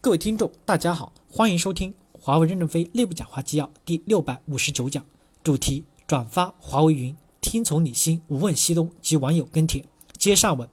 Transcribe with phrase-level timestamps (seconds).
[0.00, 5.04] 各位听众，大家好，欢迎收听华为任正非内部讲话纪要第六百五十九讲，
[5.42, 9.84] 主题：转发华为云，听从你心，无问西东及网友跟帖。
[10.16, 10.68] 接上文，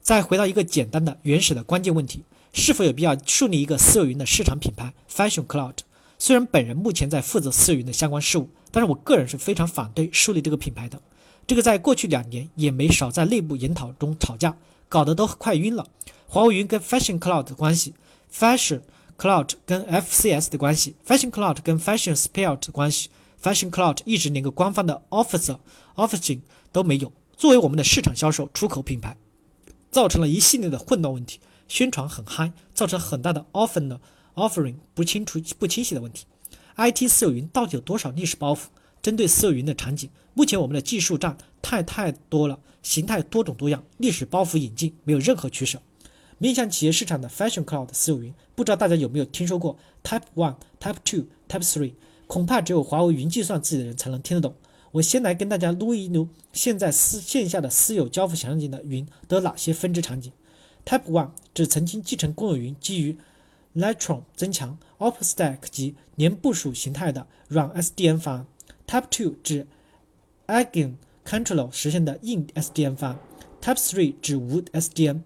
[0.00, 2.22] 再回到一个简单的、原始的关键问题：
[2.52, 5.78] 是否有必要树立一个私有云的市场品牌 Fashion Cloud？
[6.16, 11.02] 虽然本人目前在负责私有云的相关事务，但是我个人是非常反对树立这个品牌的。
[11.44, 14.56] 这个在过去两年也没少在内部研讨中吵架，
[14.88, 15.88] 搞得都快晕了。
[16.28, 17.94] 华为云跟 Fashion Cloud 的关系。
[18.32, 18.80] Fashion
[19.18, 23.10] Cloud 跟 FCS 的关系，Fashion Cloud 跟 Fashion Spell 的关系
[23.42, 25.58] ，Fashion Cloud 一直连个官方的 Officer
[25.96, 26.40] Officing
[26.72, 27.12] 都没有。
[27.36, 29.16] 作为我们的市场销售出口品牌，
[29.90, 34.00] 造成了一系列的混乱问题，宣传很嗨，造成很大的 Offer 的
[34.34, 36.26] Offering 不清楚不清晰的问题。
[36.76, 38.64] IT 私有云到底有多少历史包袱？
[39.02, 45.80] 针对私有云的场景，目前我们的技术栈太太多了，形态多种多样，历史包袱引进没有任何取舍。
[46.42, 51.92] 面向企业市场的 Fashion Cloud 私有云，不知道大家有没有听说过 Type One、Type Two、Type Three？
[52.26, 54.54] 恐怕只有华为云计算自己的人才能听得懂。
[54.92, 60.32] 我先来跟大家撸一撸，现在私线下的私有交付场景的云都有哪些分支场景
[60.86, 63.18] ？Type One 指曾经继承公有云，基于
[63.76, 68.46] Latron 增强 OpenStack 及年部署形态的软 SDN 方案。
[68.86, 69.66] Type Two 指
[70.46, 70.94] Agent
[71.26, 73.18] Control 实现的硬 SDN 方案。
[73.60, 75.20] Type Three 指无 SDN。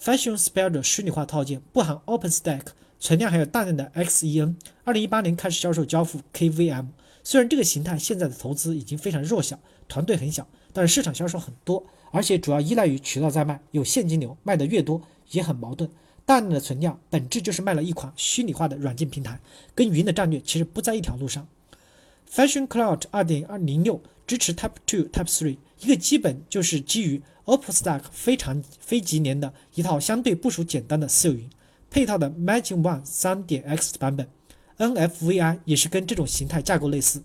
[0.00, 2.62] Fashion Spell 虚拟化套件不含 OpenStack，
[3.00, 4.54] 存量还有大量的 XEN。
[4.84, 6.86] 二零一八年开始销售交付 KVM。
[7.24, 15.90] 虽然这个形态现在的投资已经非常弱小，团队很小，但是市场销售很多，而且主要依赖于渠道在卖，有现金流，卖的越多也很矛盾。
[16.24, 19.40] 大量的存量本质就是卖了一款虚拟化的软件平台，
[19.74, 21.46] 跟云的战略其实不在一条路上。
[22.30, 27.22] Fashion Cloud 二点二零六支持 Type Two、Type Three，一个基本就是基于。
[27.48, 31.48] OpenStack 非常非级联的一套相对部署简单的私有云，
[31.90, 34.28] 配套的 Magic One 三点 X 版本
[34.76, 37.22] ，NFVI 也是跟这种形态架构类似。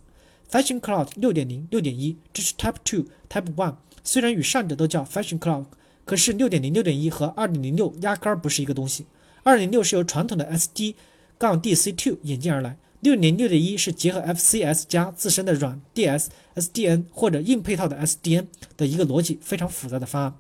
[0.50, 5.66] Fashion Cloud 六点零、六点一支持 Type Two、Type One，虽然与上者都叫 Fashion Cloud，
[6.06, 9.06] 可是六点零、六点一和二点零六压根儿不是一个东西。
[9.44, 10.96] 二点六是由传统的 SD
[11.38, 12.78] 杠 DC Two 演进而来。
[13.03, 18.47] 六点六点一是结合 FCS 加自身的软 DS SDN 或者硬配套的 SDN
[18.78, 20.34] 的一个逻辑非常复杂的方案。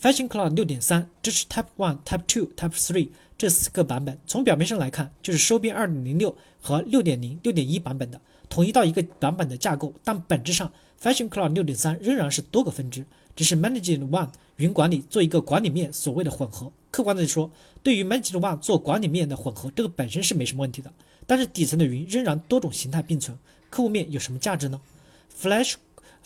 [0.00, 9.92] Fashion Cloud 六点三支持 Type One、Type Two、Type Three 这四个版本，从表面上来看就是收编二点零六和六点零、六点一版本的，统一到一个版本的架构。
[10.04, 10.72] 但本质上
[11.02, 16.70] ，Fashion Cloud 六点三仍然是多个分支，只是 Managing One 云管理做一个管理面所谓的混合。
[16.94, 17.50] 客观的说，
[17.82, 20.92] 对于 MagicOne 做管理面的混合，这个本身是没什么问题的。
[21.26, 23.36] 但是底层的云仍然多种形态并存，
[23.68, 24.80] 客户面有什么价值呢
[25.36, 25.74] ？Flash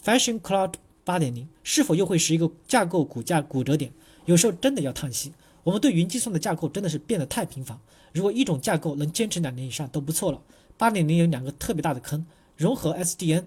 [0.04, 0.74] Fashion Cloud
[1.04, 3.90] 八点零是否又会是一个架构骨架骨折点？
[4.26, 7.80] 有时候真的要叹息，我们对云计算的架构真的是变得太频繁。
[8.12, 10.38] 如果一种架构能坚持两年以上都不错了。
[10.76, 12.26] 八点零有两个特别大的坑：
[12.58, 13.46] 融合 SDN，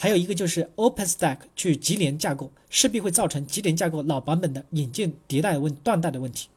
[0.00, 6.48] 还有一个就是 OpenStack 去级联架构，势必会造成级联架构老版本的引进迭代问断代的问题。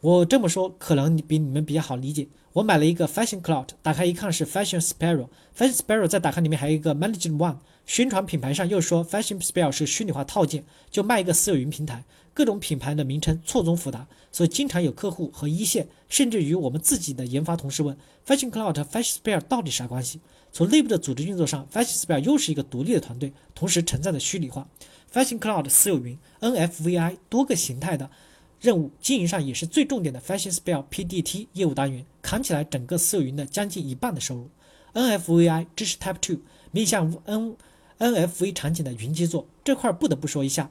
[0.00, 2.28] 我这么说可能比你们比较好理解。
[2.52, 5.28] 我买了一个 Fashion Cloud，打开一看是 Fashion Sparrow。
[5.56, 7.56] Fashion Sparrow 再打开里面还有一个 Managing One。
[7.84, 12.04] 宣传品牌上又说 Fashion Sparrow 是虚拟化套件，就卖一个私有云平台。
[12.32, 20.20] 各种品牌的名称错综复杂，所以经常有客户和一线，甚至于我们自己的研发同事问 Fashion Cloud 和 Fashion Sparrow 到底啥关系？
[20.52, 24.68] 从内部的组织运作上，Fashion Sparrow 又是一个独立的团队，同时承载的虚拟化。
[25.12, 28.08] Fashion Cloud 私有云 NFVI 多个形态的。
[28.60, 34.50] 任务经营上也是最重点的 Fashion Spell PDT 业务单元，扛起来整个私有云的将近一半的收入。
[34.94, 36.38] NFVI 支持 Type Two，
[36.72, 37.56] 面向 N
[37.98, 40.70] NFV 场景的云基座这块不得不说一下，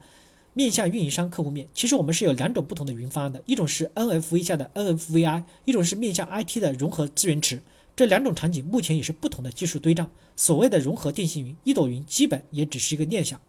[0.54, 7.62] 面向运营商客户面，其实我们是有两种不同的云方案的，一种是 NFV 下的 NFVI，一种是面向 IT 的融合资源池。
[7.96, 10.10] 这两种场景目前也是不同的技术堆栈。
[10.36, 13.40] 所谓的融合电信云，一朵云基本也只是一个念想。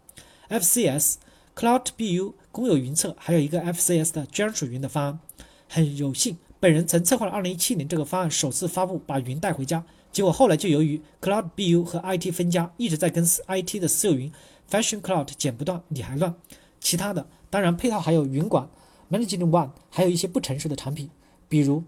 [0.49, 1.15] FCS。
[1.59, 5.19] Cloud BU 公有云侧还有一个 FCS 的专属云的方案，
[5.67, 9.83] 很有幸本人曾策划了2017年这个方案首次发布，把云带回家。
[10.09, 14.31] 结果后来就由于 Cloud BU 和 IT 分家，一直在跟 IT 的私有云
[14.71, 16.33] Fashion Cloud 剪不断理还乱。
[16.79, 18.69] 其他的当然配套还有云管
[19.11, 21.09] Managing One，还有一些不成熟的产品，
[21.49, 21.83] 比如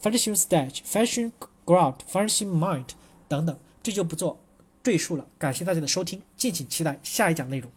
[0.00, 1.32] Fashion Stage、Fashion
[1.66, 2.90] Cloud、Fashion Mind
[3.26, 4.38] 等等，这就不做
[4.84, 5.26] 赘述了。
[5.36, 7.68] 感谢大家的收听，敬请期待下一讲内容。